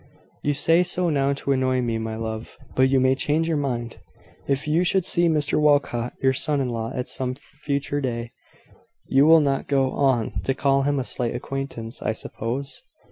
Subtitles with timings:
[0.41, 3.99] "You say so now to annoy me, my love: but you may change your mind.
[4.47, 8.31] If you should see Mr Walcot your son in law at some future day,
[9.05, 12.81] you will not go on to call him a slight acquaintance, I suppose?"